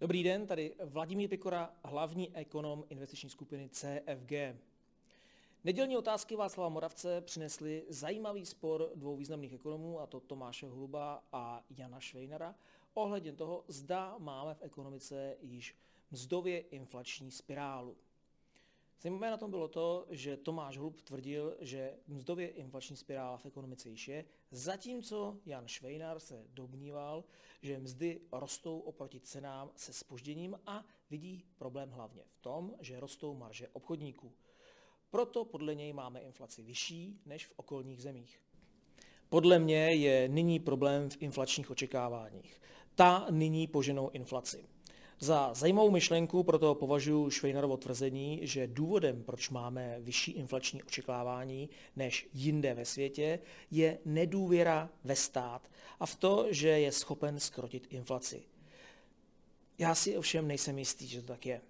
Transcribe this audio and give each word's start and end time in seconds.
Dobrý 0.00 0.22
den, 0.22 0.46
tady 0.46 0.74
Vladimír 0.84 1.28
Pikora, 1.28 1.74
hlavní 1.84 2.36
ekonom 2.36 2.84
investiční 2.88 3.30
skupiny 3.30 3.68
CFG. 3.68 4.32
Nedělní 5.64 5.96
otázky 5.96 6.36
Václava 6.36 6.68
Moravce 6.68 7.20
přinesly 7.20 7.84
zajímavý 7.88 8.46
spor 8.46 8.90
dvou 8.94 9.16
významných 9.16 9.52
ekonomů, 9.52 10.00
a 10.00 10.06
to 10.06 10.20
Tomáše 10.20 10.66
Hluba 10.66 11.24
a 11.32 11.64
Jana 11.70 12.00
Švejnara, 12.00 12.54
ohledně 12.94 13.32
toho, 13.32 13.64
zda 13.68 14.14
máme 14.18 14.54
v 14.54 14.62
ekonomice 14.62 15.36
již 15.40 15.76
mzdově 16.10 16.60
inflační 16.60 17.30
spirálu. 17.30 17.96
Zajímavé 19.00 19.30
na 19.30 19.36
tom 19.36 19.50
bylo 19.50 19.68
to, 19.68 20.06
že 20.10 20.36
Tomáš 20.36 20.78
Hlub 20.78 21.00
tvrdil, 21.00 21.56
že 21.60 21.94
mzdově 22.06 22.48
inflační 22.48 22.96
spirála 22.96 23.36
v 23.36 23.46
ekonomice 23.46 23.88
již 23.88 24.08
je, 24.08 24.24
zatímco 24.50 25.38
Jan 25.46 25.68
Švejnar 25.68 26.20
se 26.20 26.44
domníval, 26.48 27.24
že 27.62 27.78
mzdy 27.78 28.20
rostou 28.32 28.78
oproti 28.78 29.20
cenám 29.20 29.70
se 29.76 29.92
spožděním 29.92 30.58
a 30.66 30.84
vidí 31.10 31.44
problém 31.56 31.90
hlavně 31.90 32.22
v 32.26 32.38
tom, 32.38 32.74
že 32.80 33.00
rostou 33.00 33.34
marže 33.34 33.68
obchodníků. 33.72 34.32
Proto 35.10 35.44
podle 35.44 35.74
něj 35.74 35.92
máme 35.92 36.20
inflaci 36.20 36.62
vyšší 36.62 37.20
než 37.26 37.46
v 37.46 37.52
okolních 37.56 38.02
zemích. 38.02 38.40
Podle 39.28 39.58
mě 39.58 39.94
je 39.94 40.28
nyní 40.28 40.60
problém 40.60 41.10
v 41.10 41.16
inflačních 41.20 41.70
očekáváních. 41.70 42.60
Ta 42.94 43.26
nyní 43.30 43.66
poženou 43.66 44.10
inflaci. 44.10 44.68
Za 45.20 45.54
zajímavou 45.54 45.90
myšlenku 45.90 46.42
proto 46.42 46.74
považuji 46.74 47.30
Švejnarovo 47.30 47.76
tvrzení, 47.76 48.40
že 48.42 48.66
důvodem, 48.66 49.22
proč 49.22 49.50
máme 49.50 49.96
vyšší 50.00 50.32
inflační 50.32 50.82
očekávání 50.82 51.68
než 51.96 52.28
jinde 52.34 52.74
ve 52.74 52.84
světě, 52.84 53.38
je 53.70 53.98
nedůvěra 54.04 54.90
ve 55.04 55.16
stát 55.16 55.70
a 56.00 56.06
v 56.06 56.16
to, 56.16 56.46
že 56.50 56.68
je 56.68 56.92
schopen 56.92 57.40
skrotit 57.40 57.86
inflaci. 57.90 58.42
Já 59.78 59.94
si 59.94 60.16
ovšem 60.16 60.48
nejsem 60.48 60.78
jistý, 60.78 61.06
že 61.06 61.20
to 61.20 61.26
tak 61.26 61.46
je. 61.46 61.60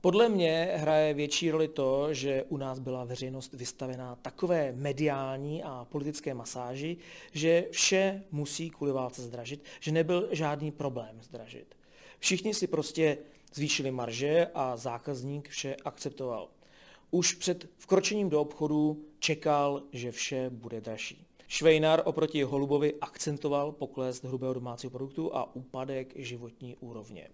Podle 0.00 0.28
mě 0.28 0.68
hraje 0.74 1.14
větší 1.14 1.50
roli 1.50 1.68
to, 1.68 2.14
že 2.14 2.44
u 2.48 2.56
nás 2.56 2.78
byla 2.78 3.04
veřejnost 3.04 3.52
vystavená 3.52 4.16
takové 4.16 4.72
mediální 4.72 5.62
a 5.62 5.86
politické 5.90 6.34
masáži, 6.34 6.96
že 7.32 7.64
vše 7.70 8.22
musí 8.30 8.70
kvůli 8.70 8.92
válce 8.92 9.22
zdražit, 9.22 9.64
že 9.80 9.92
nebyl 9.92 10.28
žádný 10.32 10.70
problém 10.70 11.18
zdražit. 11.22 11.76
Všichni 12.26 12.54
si 12.54 12.66
prostě 12.66 13.18
zvýšili 13.54 13.90
marže 13.90 14.46
a 14.54 14.76
zákazník 14.76 15.48
vše 15.48 15.76
akceptoval. 15.84 16.48
Už 17.10 17.34
před 17.34 17.68
vkročením 17.78 18.30
do 18.30 18.40
obchodu 18.40 19.04
čekal, 19.18 19.82
že 19.92 20.12
vše 20.12 20.50
bude 20.50 20.80
dražší. 20.80 21.26
Švejnar 21.48 22.02
oproti 22.04 22.42
Holubovi 22.42 22.94
akcentoval 23.00 23.72
pokles 23.72 24.22
hrubého 24.22 24.54
domácího 24.54 24.90
produktu 24.90 25.36
a 25.36 25.56
úpadek 25.56 26.12
životní 26.16 26.76
úrovně. 26.76 27.28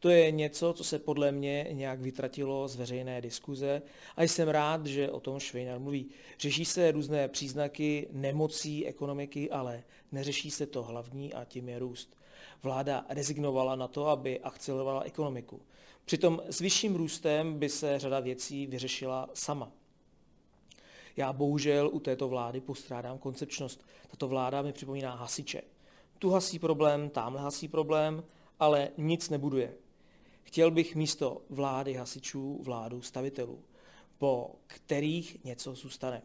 To 0.00 0.08
je 0.08 0.30
něco, 0.30 0.72
co 0.72 0.84
se 0.84 0.98
podle 0.98 1.32
mě 1.32 1.68
nějak 1.72 2.00
vytratilo 2.00 2.68
z 2.68 2.76
veřejné 2.76 3.20
diskuze 3.20 3.82
a 4.16 4.22
jsem 4.22 4.48
rád, 4.48 4.86
že 4.86 5.10
o 5.10 5.20
tom 5.20 5.38
Švejnar 5.38 5.78
mluví. 5.78 6.06
Řeší 6.38 6.64
se 6.64 6.92
různé 6.92 7.28
příznaky 7.28 8.08
nemocí 8.12 8.86
ekonomiky, 8.86 9.50
ale 9.50 9.84
neřeší 10.12 10.50
se 10.50 10.66
to 10.66 10.82
hlavní 10.82 11.34
a 11.34 11.44
tím 11.44 11.68
je 11.68 11.78
růst. 11.78 12.16
Vláda 12.62 13.04
rezignovala 13.08 13.76
na 13.76 13.88
to, 13.88 14.06
aby 14.06 14.40
akcelerovala 14.40 15.02
ekonomiku. 15.02 15.60
Přitom 16.04 16.42
s 16.48 16.60
vyšším 16.60 16.96
růstem 16.96 17.58
by 17.58 17.68
se 17.68 17.98
řada 17.98 18.20
věcí 18.20 18.66
vyřešila 18.66 19.30
sama. 19.34 19.72
Já 21.16 21.32
bohužel 21.32 21.90
u 21.92 22.00
této 22.00 22.28
vlády 22.28 22.60
postrádám 22.60 23.18
koncepčnost. 23.18 23.86
Tato 24.10 24.28
vláda 24.28 24.62
mi 24.62 24.72
připomíná 24.72 25.14
hasiče. 25.14 25.62
Tu 26.18 26.30
hasí 26.30 26.58
problém, 26.58 27.10
tamhle 27.10 27.40
hasí 27.40 27.68
problém, 27.68 28.24
ale 28.58 28.88
nic 28.96 29.30
nebuduje. 29.30 29.74
Chtěl 30.48 30.70
bych 30.70 30.96
místo 30.96 31.42
vlády 31.50 31.94
hasičů 31.94 32.60
vládu 32.62 33.02
stavitelů, 33.02 33.58
po 34.18 34.54
kterých 34.66 35.44
něco 35.44 35.74
zůstane. 35.74 36.22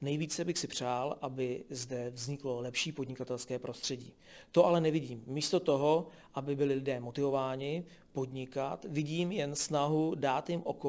Nejvíce 0.00 0.44
bych 0.44 0.58
si 0.58 0.66
přál, 0.66 1.18
aby 1.20 1.64
zde 1.70 2.10
vzniklo 2.10 2.60
lepší 2.60 2.92
podnikatelské 2.92 3.58
prostředí. 3.58 4.14
To 4.52 4.66
ale 4.66 4.80
nevidím. 4.80 5.22
Místo 5.26 5.60
toho, 5.60 6.06
aby 6.34 6.56
byli 6.56 6.74
lidé 6.74 7.00
motivováni 7.00 7.84
podnikat, 8.12 8.86
vidím 8.88 9.32
jen 9.32 9.56
snahu 9.56 10.14
dát 10.14 10.50
jim 10.50 10.62
oko 10.64 10.88